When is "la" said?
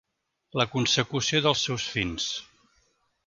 0.59-0.65